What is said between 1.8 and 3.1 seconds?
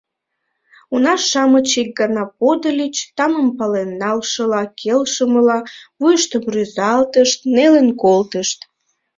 ик гана подыльыч,